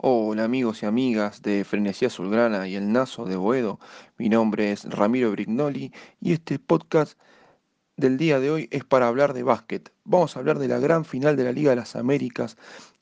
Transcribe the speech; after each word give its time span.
Hola 0.00 0.44
amigos 0.44 0.84
y 0.84 0.86
amigas 0.86 1.42
de 1.42 1.64
Frenesía 1.64 2.06
Azulgrana 2.06 2.68
y 2.68 2.76
el 2.76 2.92
Nazo 2.92 3.24
de 3.24 3.34
Boedo, 3.34 3.80
mi 4.16 4.28
nombre 4.28 4.70
es 4.70 4.84
Ramiro 4.84 5.32
Brignoli 5.32 5.92
y 6.20 6.34
este 6.34 6.60
podcast 6.60 7.18
del 7.96 8.16
día 8.16 8.38
de 8.38 8.48
hoy 8.48 8.68
es 8.70 8.84
para 8.84 9.08
hablar 9.08 9.34
de 9.34 9.42
básquet. 9.42 9.92
Vamos 10.04 10.36
a 10.36 10.38
hablar 10.38 10.60
de 10.60 10.68
la 10.68 10.78
gran 10.78 11.04
final 11.04 11.34
de 11.34 11.42
la 11.42 11.50
Liga 11.50 11.70
de 11.70 11.76
las 11.76 11.96
Américas 11.96 12.56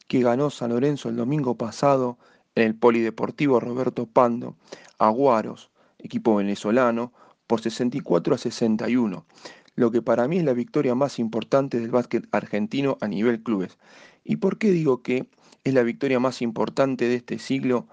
que 0.09 0.23
ganó 0.23 0.49
San 0.49 0.71
Lorenzo 0.71 1.11
el 1.11 1.17
domingo 1.17 1.55
pasado 1.59 2.17
en 2.55 2.63
el 2.63 2.75
Polideportivo 2.75 3.61
Roberto 3.61 4.07
Pando, 4.07 4.57
Aguaros, 4.99 5.71
equipo 5.99 6.37
venezolano, 6.37 7.13
por 7.47 7.61
64 7.61 8.37
a 8.37 8.39
61, 8.39 9.27
lo 9.75 9.91
que 9.91 10.01
para 10.01 10.27
mí 10.29 10.39
es 10.39 10.45
la 10.45 10.55
victoria 10.55 10.95
más 10.95 11.19
importante 11.19 11.79
del 11.79 11.91
básquet 11.91 12.27
argentino 12.33 12.97
a 13.03 13.07
nivel 13.07 13.43
clubes. 13.43 13.77
¿Y 14.25 14.37
por 14.37 14.57
qué 14.57 14.71
digo 14.71 15.03
que 15.03 15.29
es 15.67 15.75
la 15.75 15.83
victoria 15.83 16.21
más 16.21 16.43
importante 16.43 17.09
de 17.09 17.17
este 17.17 17.41
siglo 17.41 17.89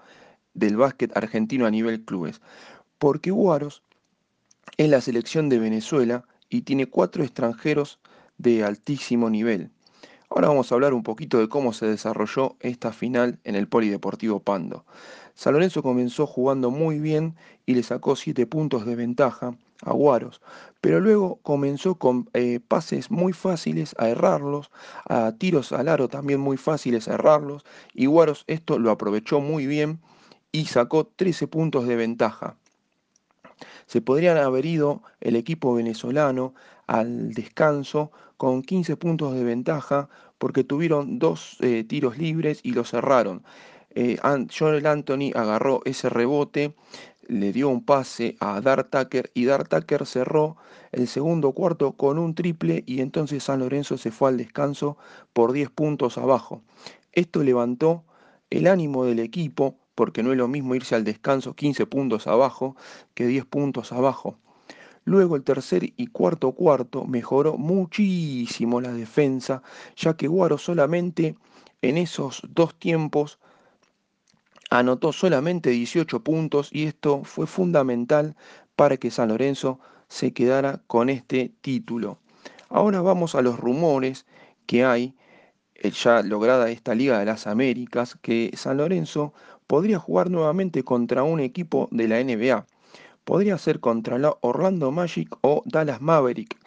del 0.54 0.76
básquet 0.76 1.16
argentino 1.16 1.66
a 1.66 1.72
nivel 1.72 2.04
clubes. 2.04 2.40
Porque 2.98 3.32
Guaros 3.32 3.82
es 4.76 4.88
la 4.88 5.00
selección 5.00 5.48
de 5.48 5.58
Venezuela 5.58 6.24
y 6.48 6.62
tiene 6.62 6.86
cuatro 6.86 7.24
extranjeros 7.24 7.98
de 8.38 8.62
altísimo 8.62 9.28
nivel. 9.28 9.72
Ahora 10.30 10.46
vamos 10.46 10.70
a 10.70 10.76
hablar 10.76 10.94
un 10.94 11.02
poquito 11.02 11.40
de 11.40 11.48
cómo 11.48 11.72
se 11.72 11.86
desarrolló 11.86 12.54
esta 12.60 12.92
final 12.92 13.40
en 13.42 13.56
el 13.56 13.66
Polideportivo 13.66 14.38
Pando. 14.38 14.84
San 15.34 15.54
Lorenzo 15.54 15.82
comenzó 15.82 16.28
jugando 16.28 16.70
muy 16.70 17.00
bien 17.00 17.34
y 17.66 17.74
le 17.74 17.82
sacó 17.82 18.14
7 18.14 18.46
puntos 18.46 18.86
de 18.86 18.94
ventaja 18.94 19.56
a 19.84 19.92
Guaros, 19.92 20.40
pero 20.80 21.00
luego 21.00 21.36
comenzó 21.42 21.96
con 21.96 22.28
eh, 22.34 22.60
pases 22.66 23.10
muy 23.10 23.32
fáciles 23.32 23.94
a 23.98 24.08
errarlos, 24.08 24.70
a 25.08 25.32
tiros 25.32 25.72
al 25.72 25.88
aro 25.88 26.08
también 26.08 26.40
muy 26.40 26.56
fáciles 26.56 27.08
a 27.08 27.14
errarlos, 27.14 27.64
y 27.92 28.06
Guaros 28.06 28.44
esto 28.46 28.78
lo 28.78 28.90
aprovechó 28.90 29.40
muy 29.40 29.66
bien 29.66 30.00
y 30.52 30.66
sacó 30.66 31.06
13 31.06 31.46
puntos 31.48 31.86
de 31.86 31.96
ventaja. 31.96 32.56
Se 33.86 34.00
podrían 34.00 34.38
haber 34.38 34.66
ido 34.66 35.02
el 35.20 35.36
equipo 35.36 35.74
venezolano 35.74 36.54
al 36.86 37.34
descanso 37.34 38.10
con 38.36 38.62
15 38.62 38.96
puntos 38.96 39.34
de 39.34 39.44
ventaja 39.44 40.08
porque 40.38 40.64
tuvieron 40.64 41.18
dos 41.18 41.56
eh, 41.60 41.84
tiros 41.84 42.18
libres 42.18 42.60
y 42.62 42.72
los 42.72 42.90
cerraron 42.90 43.44
eh, 43.94 44.18
Joel 44.56 44.86
Anthony 44.86 45.30
agarró 45.34 45.80
ese 45.84 46.08
rebote, 46.08 46.74
le 47.28 47.52
dio 47.52 47.68
un 47.68 47.84
pase 47.84 48.36
a 48.40 48.60
Tucker 48.60 49.30
y 49.34 49.46
Tucker 49.46 50.06
cerró 50.06 50.56
el 50.92 51.08
segundo 51.08 51.52
cuarto 51.52 51.92
con 51.92 52.18
un 52.18 52.34
triple 52.34 52.82
y 52.86 53.00
entonces 53.00 53.44
San 53.44 53.60
Lorenzo 53.60 53.96
se 53.98 54.10
fue 54.10 54.30
al 54.30 54.36
descanso 54.36 54.96
por 55.32 55.52
10 55.52 55.70
puntos 55.70 56.18
abajo. 56.18 56.62
Esto 57.12 57.42
levantó 57.42 58.04
el 58.50 58.66
ánimo 58.66 59.04
del 59.04 59.20
equipo 59.20 59.76
porque 59.94 60.22
no 60.22 60.32
es 60.32 60.38
lo 60.38 60.48
mismo 60.48 60.74
irse 60.74 60.94
al 60.94 61.04
descanso 61.04 61.54
15 61.54 61.86
puntos 61.86 62.26
abajo 62.26 62.76
que 63.14 63.26
10 63.26 63.44
puntos 63.46 63.92
abajo. 63.92 64.38
Luego 65.04 65.36
el 65.36 65.44
tercer 65.44 65.92
y 65.96 66.06
cuarto 66.06 66.52
cuarto 66.52 67.04
mejoró 67.04 67.58
muchísimo 67.58 68.80
la 68.80 68.92
defensa, 68.92 69.62
ya 69.96 70.16
que 70.16 70.28
Guaro 70.28 70.56
solamente 70.56 71.36
en 71.82 71.98
esos 71.98 72.42
dos 72.48 72.74
tiempos 72.74 73.38
anotó 74.78 75.12
solamente 75.12 75.70
18 75.70 76.24
puntos 76.24 76.68
y 76.72 76.86
esto 76.86 77.22
fue 77.22 77.46
fundamental 77.46 78.34
para 78.74 78.96
que 78.96 79.12
San 79.12 79.28
Lorenzo 79.28 79.78
se 80.08 80.32
quedara 80.32 80.82
con 80.88 81.10
este 81.10 81.52
título. 81.60 82.18
Ahora 82.70 83.00
vamos 83.00 83.36
a 83.36 83.42
los 83.42 83.56
rumores 83.56 84.26
que 84.66 84.84
hay, 84.84 85.14
eh, 85.76 85.90
ya 85.90 86.22
lograda 86.22 86.70
esta 86.70 86.96
Liga 86.96 87.20
de 87.20 87.24
las 87.24 87.46
Américas, 87.46 88.18
que 88.20 88.50
San 88.56 88.78
Lorenzo 88.78 89.32
podría 89.68 90.00
jugar 90.00 90.28
nuevamente 90.28 90.82
contra 90.82 91.22
un 91.22 91.38
equipo 91.38 91.88
de 91.92 92.08
la 92.08 92.18
NBA. 92.18 92.66
Podría 93.24 93.58
ser 93.58 93.78
contra 93.78 94.18
la 94.18 94.36
Orlando 94.40 94.90
Magic 94.90 95.28
o 95.42 95.62
Dallas 95.66 96.00
Maverick. 96.00 96.58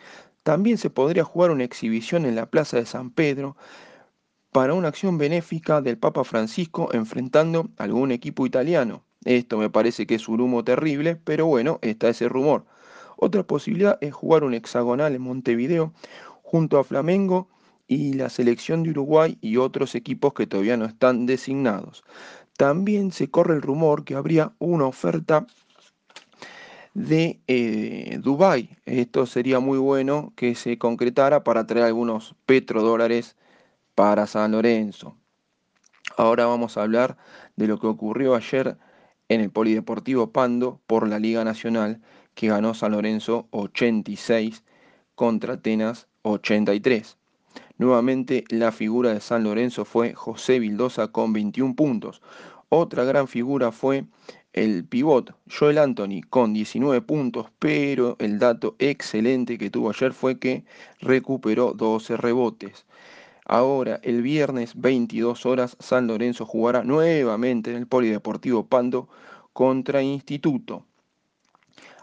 También 0.43 0.77
se 0.77 0.89
podría 0.89 1.25
jugar 1.25 1.51
una 1.51 1.65
exhibición 1.65 2.25
en 2.25 2.35
la 2.35 2.45
Plaza 2.45 2.77
de 2.77 2.85
San 2.85 3.11
Pedro, 3.11 3.57
para 4.57 4.73
una 4.73 4.87
acción 4.87 5.19
benéfica 5.19 5.81
del 5.81 5.99
Papa 5.99 6.23
Francisco 6.23 6.89
enfrentando 6.91 7.69
a 7.77 7.83
algún 7.83 8.11
equipo 8.11 8.43
italiano. 8.43 9.03
Esto 9.23 9.59
me 9.59 9.69
parece 9.69 10.07
que 10.07 10.15
es 10.15 10.27
un 10.27 10.41
humo 10.41 10.63
terrible, 10.63 11.15
pero 11.15 11.45
bueno, 11.45 11.77
está 11.83 12.09
ese 12.09 12.27
rumor. 12.27 12.65
Otra 13.17 13.43
posibilidad 13.43 13.99
es 14.01 14.15
jugar 14.15 14.43
un 14.43 14.55
hexagonal 14.55 15.13
en 15.13 15.21
Montevideo 15.21 15.93
junto 16.41 16.79
a 16.79 16.83
Flamengo 16.83 17.49
y 17.87 18.13
la 18.13 18.31
selección 18.31 18.81
de 18.81 18.89
Uruguay 18.89 19.37
y 19.41 19.57
otros 19.57 19.93
equipos 19.93 20.33
que 20.33 20.47
todavía 20.47 20.75
no 20.75 20.85
están 20.85 21.27
designados. 21.27 22.03
También 22.57 23.11
se 23.11 23.29
corre 23.29 23.53
el 23.53 23.61
rumor 23.61 24.05
que 24.05 24.15
habría 24.15 24.53
una 24.57 24.87
oferta 24.87 25.45
de 26.95 27.39
eh, 27.45 28.17
Dubái. 28.23 28.71
Esto 28.87 29.27
sería 29.27 29.59
muy 29.59 29.77
bueno 29.77 30.33
que 30.35 30.55
se 30.55 30.79
concretara 30.79 31.43
para 31.43 31.67
traer 31.67 31.85
algunos 31.85 32.33
petrodólares 32.47 33.35
para 33.97 34.27
San 34.27 34.51
Lorenzo. 34.51 35.17
Ahora 36.17 36.45
vamos 36.45 36.77
a 36.77 36.83
hablar 36.83 37.17
de 37.55 37.65
lo 37.65 37.79
que 37.79 37.87
ocurrió 37.87 38.35
ayer 38.35 38.77
en 39.27 39.41
el 39.41 39.49
Polideportivo 39.49 40.31
Pando 40.31 40.79
por 40.85 41.07
la 41.07 41.17
Liga 41.17 41.43
Nacional, 41.43 41.99
que 42.35 42.49
ganó 42.49 42.75
San 42.75 42.91
Lorenzo 42.91 43.47
86 43.49 44.63
contra 45.15 45.55
Atenas 45.55 46.07
83. 46.21 47.17
Nuevamente 47.79 48.43
la 48.49 48.71
figura 48.71 49.15
de 49.15 49.19
San 49.19 49.43
Lorenzo 49.43 49.83
fue 49.83 50.13
José 50.13 50.59
Vildosa 50.59 51.07
con 51.07 51.33
21 51.33 51.73
puntos. 51.75 52.21
Otra 52.69 53.03
gran 53.03 53.27
figura 53.27 53.71
fue 53.71 54.05
el 54.53 54.85
pivot 54.85 55.35
Joel 55.49 55.79
Anthony 55.79 56.21
con 56.29 56.53
19 56.53 57.01
puntos, 57.01 57.47
pero 57.57 58.15
el 58.19 58.37
dato 58.37 58.75
excelente 58.77 59.57
que 59.57 59.71
tuvo 59.71 59.89
ayer 59.89 60.13
fue 60.13 60.37
que 60.37 60.65
recuperó 60.99 61.73
12 61.73 62.15
rebotes. 62.15 62.85
Ahora, 63.49 64.01
el 64.03 64.23
viernes 64.23 64.73
22 64.75 65.45
horas, 65.45 65.77
San 65.79 66.05
Lorenzo 66.05 66.45
jugará 66.45 66.83
nuevamente 66.83 67.71
en 67.71 67.77
el 67.77 67.87
Polideportivo 67.87 68.65
Pando 68.65 69.07
contra 69.53 70.01
Instituto. 70.03 70.83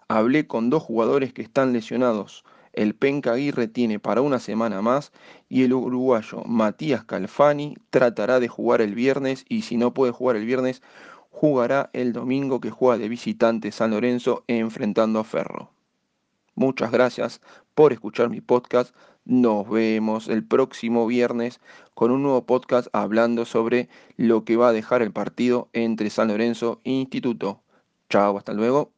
Hablé 0.08 0.46
con 0.46 0.70
dos 0.70 0.82
jugadores 0.82 1.34
que 1.34 1.42
están 1.42 1.74
lesionados. 1.74 2.44
El 2.72 2.94
Penca 2.94 3.32
Aguirre 3.32 3.68
tiene 3.68 4.00
para 4.00 4.22
una 4.22 4.38
semana 4.38 4.80
más 4.80 5.12
y 5.50 5.64
el 5.64 5.74
uruguayo 5.74 6.42
Matías 6.46 7.04
Calfani 7.04 7.76
tratará 7.90 8.40
de 8.40 8.48
jugar 8.48 8.80
el 8.80 8.94
viernes 8.94 9.44
y 9.46 9.62
si 9.62 9.76
no 9.76 9.92
puede 9.92 10.12
jugar 10.12 10.36
el 10.36 10.46
viernes, 10.46 10.80
jugará 11.28 11.90
el 11.92 12.14
domingo 12.14 12.58
que 12.62 12.70
juega 12.70 12.96
de 12.96 13.10
visitante 13.10 13.70
San 13.70 13.90
Lorenzo 13.90 14.44
enfrentando 14.46 15.18
a 15.18 15.24
Ferro. 15.24 15.70
Muchas 16.54 16.90
gracias 16.90 17.42
por 17.74 17.92
escuchar 17.92 18.30
mi 18.30 18.40
podcast. 18.40 18.94
Nos 19.26 19.66
vemos 19.70 20.28
el 20.28 20.44
próximo 20.44 21.06
viernes 21.06 21.58
con 21.94 22.10
un 22.10 22.22
nuevo 22.22 22.44
podcast 22.44 22.88
hablando 22.92 23.46
sobre 23.46 23.88
lo 24.18 24.44
que 24.44 24.56
va 24.56 24.68
a 24.68 24.72
dejar 24.74 25.00
el 25.00 25.12
partido 25.12 25.70
entre 25.72 26.10
San 26.10 26.28
Lorenzo 26.28 26.82
e 26.84 26.90
Instituto. 26.90 27.62
Chao, 28.10 28.36
hasta 28.36 28.52
luego. 28.52 28.92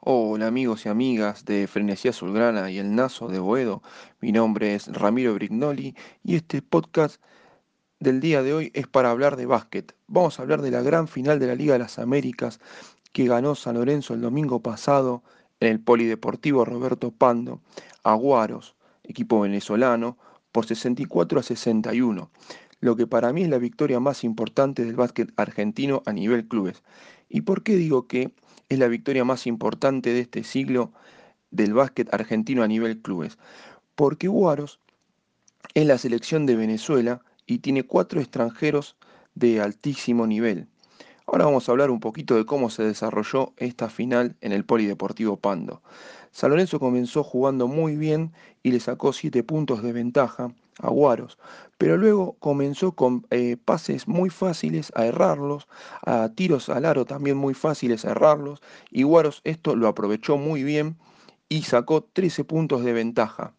Hola 0.00 0.48
amigos 0.48 0.86
y 0.86 0.88
amigas 0.88 1.44
de 1.44 1.68
Frenesía 1.68 2.10
Azulgrana 2.10 2.68
y 2.72 2.78
el 2.78 2.96
Nazo 2.96 3.28
de 3.28 3.38
Boedo. 3.38 3.80
Mi 4.20 4.32
nombre 4.32 4.74
es 4.74 4.88
Ramiro 4.88 5.34
Brignoli 5.34 5.94
y 6.24 6.34
este 6.34 6.60
podcast 6.60 7.22
del 8.00 8.18
día 8.18 8.42
de 8.42 8.54
hoy 8.54 8.72
es 8.74 8.88
para 8.88 9.12
hablar 9.12 9.36
de 9.36 9.46
básquet. 9.46 9.94
Vamos 10.08 10.40
a 10.40 10.42
hablar 10.42 10.62
de 10.62 10.72
la 10.72 10.82
gran 10.82 11.06
final 11.06 11.38
de 11.38 11.46
la 11.46 11.54
Liga 11.54 11.74
de 11.74 11.78
las 11.78 12.00
Américas 12.00 12.58
que 13.12 13.28
ganó 13.28 13.54
San 13.54 13.76
Lorenzo 13.76 14.14
el 14.14 14.20
domingo 14.20 14.62
pasado 14.62 15.22
en 15.60 15.68
el 15.68 15.80
Polideportivo 15.80 16.64
Roberto 16.64 17.12
Pando, 17.12 17.60
Aguaros, 18.02 18.74
equipo 19.08 19.40
venezolano, 19.40 20.16
por 20.52 20.66
64 20.66 21.40
a 21.40 21.42
61, 21.42 22.30
lo 22.80 22.96
que 22.96 23.06
para 23.06 23.32
mí 23.32 23.42
es 23.42 23.48
la 23.48 23.58
victoria 23.58 24.00
más 24.00 24.22
importante 24.22 24.84
del 24.84 24.94
básquet 24.94 25.32
argentino 25.36 26.02
a 26.06 26.12
nivel 26.12 26.46
clubes. 26.46 26.82
¿Y 27.28 27.40
por 27.40 27.62
qué 27.62 27.76
digo 27.76 28.06
que 28.06 28.32
es 28.68 28.78
la 28.78 28.88
victoria 28.88 29.24
más 29.24 29.46
importante 29.46 30.12
de 30.12 30.20
este 30.20 30.44
siglo 30.44 30.92
del 31.50 31.74
básquet 31.74 32.12
argentino 32.14 32.62
a 32.62 32.68
nivel 32.68 33.02
clubes? 33.02 33.38
Porque 33.94 34.28
Aguaros 34.28 34.78
es 35.74 35.86
la 35.86 35.98
selección 35.98 36.46
de 36.46 36.56
Venezuela 36.56 37.22
y 37.46 37.58
tiene 37.58 37.82
cuatro 37.82 38.20
extranjeros 38.20 38.96
de 39.34 39.60
altísimo 39.60 40.26
nivel. 40.26 40.68
Ahora 41.30 41.44
vamos 41.44 41.68
a 41.68 41.72
hablar 41.72 41.90
un 41.90 42.00
poquito 42.00 42.36
de 42.36 42.46
cómo 42.46 42.70
se 42.70 42.84
desarrolló 42.84 43.52
esta 43.58 43.90
final 43.90 44.34
en 44.40 44.52
el 44.52 44.64
Polideportivo 44.64 45.36
Pando. 45.36 45.82
San 46.32 46.48
Lorenzo 46.48 46.80
comenzó 46.80 47.22
jugando 47.22 47.68
muy 47.68 47.96
bien 47.96 48.32
y 48.62 48.72
le 48.72 48.80
sacó 48.80 49.12
7 49.12 49.42
puntos 49.42 49.82
de 49.82 49.92
ventaja 49.92 50.50
a 50.80 50.88
Guaros, 50.88 51.36
pero 51.76 51.98
luego 51.98 52.36
comenzó 52.38 52.92
con 52.92 53.26
eh, 53.28 53.58
pases 53.62 54.08
muy 54.08 54.30
fáciles 54.30 54.90
a 54.94 55.04
errarlos, 55.04 55.68
a 56.06 56.30
tiros 56.30 56.70
al 56.70 56.86
aro 56.86 57.04
también 57.04 57.36
muy 57.36 57.52
fáciles 57.52 58.06
a 58.06 58.12
errarlos, 58.12 58.62
y 58.90 59.02
Guaros 59.02 59.42
esto 59.44 59.76
lo 59.76 59.86
aprovechó 59.86 60.38
muy 60.38 60.62
bien 60.62 60.96
y 61.50 61.64
sacó 61.64 62.04
13 62.04 62.44
puntos 62.44 62.82
de 62.84 62.94
ventaja. 62.94 63.52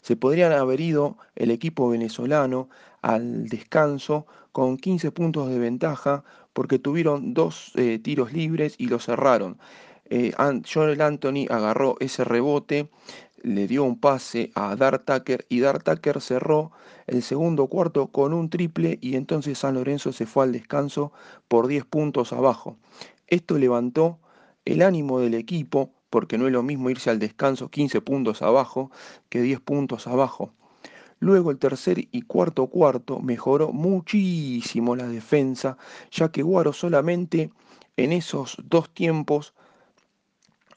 Se 0.00 0.14
podrían 0.14 0.52
haber 0.52 0.80
ido 0.80 1.18
el 1.34 1.50
equipo 1.50 1.88
venezolano 1.88 2.68
al 3.02 3.48
descanso 3.48 4.26
con 4.56 4.78
15 4.78 5.10
puntos 5.12 5.50
de 5.50 5.58
ventaja 5.58 6.24
porque 6.54 6.78
tuvieron 6.78 7.34
dos 7.34 7.72
eh, 7.74 7.98
tiros 7.98 8.32
libres 8.32 8.74
y 8.78 8.86
lo 8.86 8.98
cerraron. 8.98 9.58
Eh, 10.06 10.32
Joel 10.66 11.02
Anthony 11.02 11.44
agarró 11.50 11.96
ese 12.00 12.24
rebote, 12.24 12.88
le 13.42 13.66
dio 13.66 13.84
un 13.84 14.00
pase 14.00 14.52
a 14.54 14.74
Dart 14.74 15.04
Tucker 15.04 15.44
y 15.50 15.60
Dart 15.60 15.84
Tucker 15.84 16.22
cerró 16.22 16.72
el 17.06 17.22
segundo 17.22 17.66
cuarto 17.66 18.06
con 18.06 18.32
un 18.32 18.48
triple 18.48 18.98
y 19.02 19.16
entonces 19.16 19.58
San 19.58 19.74
Lorenzo 19.74 20.10
se 20.10 20.24
fue 20.24 20.44
al 20.44 20.52
descanso 20.52 21.12
por 21.48 21.66
10 21.66 21.84
puntos 21.84 22.32
abajo. 22.32 22.78
Esto 23.26 23.58
levantó 23.58 24.18
el 24.64 24.80
ánimo 24.80 25.20
del 25.20 25.34
equipo 25.34 25.92
porque 26.08 26.38
no 26.38 26.46
es 26.46 26.52
lo 26.54 26.62
mismo 26.62 26.88
irse 26.88 27.10
al 27.10 27.18
descanso 27.18 27.68
15 27.68 28.00
puntos 28.00 28.40
abajo 28.40 28.90
que 29.28 29.42
10 29.42 29.60
puntos 29.60 30.06
abajo. 30.06 30.54
Luego 31.18 31.50
el 31.50 31.58
tercer 31.58 32.08
y 32.12 32.22
cuarto 32.22 32.66
cuarto 32.66 33.20
mejoró 33.20 33.72
muchísimo 33.72 34.96
la 34.96 35.08
defensa, 35.08 35.78
ya 36.10 36.30
que 36.30 36.42
Guaro 36.42 36.72
solamente 36.72 37.50
en 37.96 38.12
esos 38.12 38.56
dos 38.64 38.90
tiempos 38.90 39.54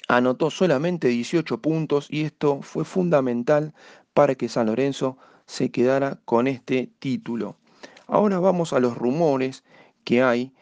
anotó 0.07 0.49
solamente 0.49 1.09
18 1.09 1.61
puntos 1.61 2.07
y 2.09 2.23
esto 2.23 2.61
fue 2.61 2.85
fundamental 2.85 3.73
para 4.13 4.35
que 4.35 4.49
San 4.49 4.67
Lorenzo 4.67 5.17
se 5.45 5.71
quedara 5.71 6.19
con 6.25 6.47
este 6.47 6.89
título. 6.99 7.57
Ahora 8.07 8.39
vamos 8.39 8.71
a 8.71 8.79
los 8.79 8.97
rumores 8.97 9.63
que 10.03 10.23
hay, 10.23 10.53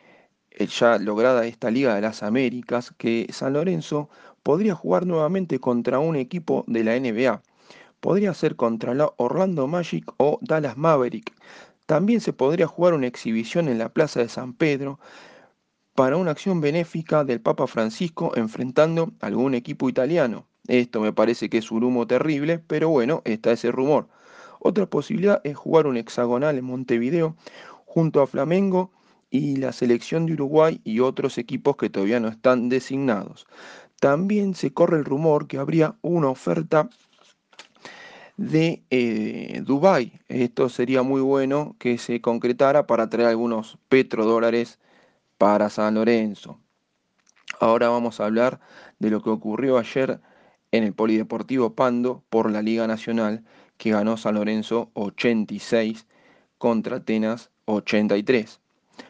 eh, 0.52 0.66
ya 0.68 0.98
lograda 0.98 1.46
esta 1.46 1.70
Liga 1.70 1.96
de 1.96 2.02
las 2.02 2.24
Américas, 2.24 2.94
que 2.98 3.28
San 3.32 3.54
Lorenzo 3.54 4.10
podría 4.44 4.76
jugar 4.76 5.06
nuevamente 5.06 5.60
contra 5.60 6.00
un 6.00 6.16
equipo 6.16 6.66
de 6.68 6.84
la 6.84 7.00
NBA 7.00 7.42
podría 8.00 8.34
ser 8.34 8.56
contra 8.56 8.94
la 8.94 9.12
Orlando 9.18 9.68
Magic 9.68 10.12
o 10.18 10.40
Dallas 10.42 10.78
Maverick. 10.78 11.34
También 11.86 12.22
se 12.22 12.34
podría 12.34 12.68
jugar 12.68 12.94
una 12.94 13.08
exhibición 13.08 13.68
en 13.68 13.78
la 13.78 13.90
Plaza 13.90 14.20
de 14.20 14.30
San 14.30 14.54
Pedro 14.54 15.00
para 15.96 16.18
una 16.18 16.32
acción 16.32 16.62
benéfica 16.62 17.24
del 17.24 17.42
Papa 17.42 17.66
Francisco 17.66 18.34
enfrentando 18.36 19.14
algún 19.20 19.56
equipo 19.56 19.90
italiano. 19.90 20.46
Esto 20.68 21.00
me 21.00 21.14
parece 21.14 21.50
que 21.50 21.58
es 21.58 21.72
un 21.72 21.84
humo 21.84 22.06
terrible, 22.06 22.60
pero 22.60 22.90
bueno, 22.90 23.22
está 23.26 23.52
ese 23.52 23.72
rumor. 23.72 24.08
Otra 24.60 24.86
posibilidad 24.86 25.42
es 25.44 25.56
jugar 25.56 25.88
un 25.88 25.98
hexagonal 25.98 26.58
en 26.58 26.66
Montevideo 26.66 27.36
junto 27.86 28.22
a 28.22 28.28
Flamengo 28.28 28.92
y 29.30 29.56
la 29.58 29.72
selección 29.72 30.26
de 30.26 30.34
Uruguay 30.34 30.82
y 30.84 31.00
otros 31.00 31.38
equipos 31.38 31.78
que 31.78 31.90
todavía 31.90 32.20
no 32.20 32.28
están 32.28 32.70
designados. 32.70 33.48
También 34.00 34.56
se 34.56 34.74
corre 34.74 34.98
el 34.98 35.06
rumor 35.06 35.48
que 35.48 35.58
habría 35.58 35.96
una 36.02 36.30
oferta 36.30 36.90
de 38.38 38.84
eh, 38.92 39.62
Dubái. 39.66 40.14
Esto 40.30 40.70
sería 40.70 41.04
muy 41.04 41.22
bueno 41.22 41.76
que 41.80 41.98
se 41.98 42.22
concretara 42.22 42.88
para 42.88 43.10
traer 43.10 43.30
algunos 43.30 43.78
petrodólares 43.90 44.80
para 45.38 45.70
San 45.70 45.96
Lorenzo. 45.96 46.60
Ahora 47.60 47.90
vamos 47.90 48.20
a 48.20 48.26
hablar 48.26 48.60
de 49.00 49.10
lo 49.10 49.22
que 49.22 49.30
ocurrió 49.30 49.78
ayer 49.78 50.22
en 50.72 50.84
el 50.84 50.94
Polideportivo 50.94 51.74
Pando 51.74 52.24
por 52.30 52.52
la 52.52 52.62
Liga 52.62 52.88
Nacional, 52.88 53.44
que 53.78 53.92
ganó 53.92 54.18
San 54.18 54.36
Lorenzo 54.36 54.92
86 54.94 56.06
contra 56.58 56.98
Atenas 56.98 57.50
83. 57.66 58.60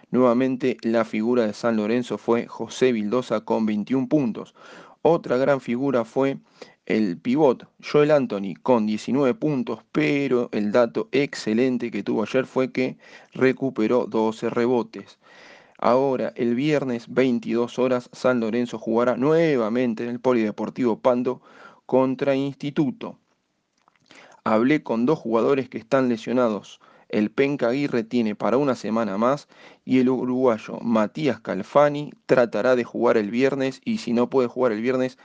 Nuevamente 0.09 0.77
la 0.81 1.03
figura 1.03 1.45
de 1.45 1.53
San 1.53 1.75
Lorenzo 1.75 2.17
fue 2.17 2.47
José 2.47 2.91
Vildosa 2.93 3.41
con 3.41 3.65
21 3.65 4.07
puntos. 4.07 4.55
Otra 5.01 5.37
gran 5.37 5.59
figura 5.59 6.05
fue 6.05 6.37
el 6.87 7.17
pivot 7.17 7.67
Joel 7.83 8.11
Anthony 8.11 8.53
con 8.63 8.87
19 8.87 9.33
puntos, 9.33 9.81
pero 9.91 10.47
el 10.53 10.71
dato 10.71 11.09
excelente 11.11 11.91
que 11.91 12.01
tuvo 12.01 12.23
ayer 12.23 12.45
fue 12.45 12.71
que 12.71 12.97
recuperó 13.33 14.05
12 14.05 14.49
rebotes. 14.49 15.19
Ahora, 15.77 16.31
el 16.37 16.55
viernes 16.55 17.13
22 17.13 17.77
horas, 17.77 18.09
San 18.13 18.39
Lorenzo 18.39 18.79
jugará 18.79 19.17
nuevamente 19.17 20.05
en 20.05 20.09
el 20.09 20.21
Polideportivo 20.21 20.97
Pando 20.99 21.41
contra 21.85 22.35
Instituto. 22.35 23.17
Hablé 24.45 24.81
con 24.81 25.05
dos 25.05 25.19
jugadores 25.19 25.67
que 25.67 25.77
están 25.77 26.07
lesionados. 26.07 26.79
El 27.09 27.31
Penca 27.31 27.67
Aguirre 27.67 28.03
tiene 28.03 28.33
para 28.33 28.57
una 28.57 28.75
semana 28.75 29.17
más 29.17 29.49
y 29.83 29.99
el 29.99 30.09
uruguayo 30.09 30.79
Matías 30.79 31.39
Calfani 31.41 32.11
tratará 32.25 32.77
de 32.77 32.85
jugar 32.85 33.17
el 33.17 33.29
viernes 33.29 33.81
y 33.83 33.97
si 33.97 34.13
no 34.13 34.29
puede 34.29 34.47
jugar 34.47 34.71
el 34.71 34.81
viernes 34.81 35.17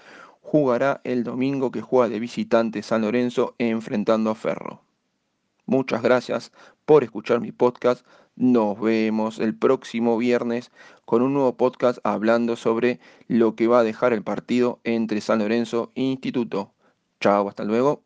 jugará 0.42 1.00
el 1.04 1.24
domingo 1.24 1.70
que 1.70 1.80
juega 1.80 2.10
de 2.10 2.20
visitante 2.20 2.82
San 2.82 3.02
Lorenzo 3.02 3.54
enfrentando 3.58 4.28
a 4.28 4.34
Ferro. 4.34 4.82
Muchas 5.64 6.02
gracias 6.02 6.52
por 6.84 7.04
escuchar 7.04 7.40
mi 7.40 7.52
podcast. 7.52 8.04
Nos 8.36 8.78
vemos 8.78 9.38
el 9.38 9.56
próximo 9.56 10.18
viernes 10.18 10.70
con 11.04 11.22
un 11.22 11.32
nuevo 11.32 11.56
podcast 11.56 11.98
hablando 12.02 12.56
sobre 12.56 13.00
lo 13.28 13.54
que 13.54 13.68
va 13.68 13.78
a 13.78 13.84
dejar 13.84 14.12
el 14.12 14.22
partido 14.22 14.80
entre 14.84 15.20
San 15.20 15.38
Lorenzo 15.38 15.92
e 15.94 16.02
Instituto. 16.02 16.72
Chao, 17.20 17.48
hasta 17.48 17.64
luego. 17.64 18.02